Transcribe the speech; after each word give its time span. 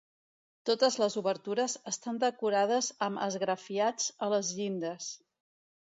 Totes 0.69 0.95
les 1.01 1.17
obertures 1.21 1.75
estan 1.91 2.21
decorades 2.25 2.89
amb 3.09 3.23
esgrafiats 3.29 4.11
a 4.29 4.35
les 4.37 4.51
llindes. 4.61 5.15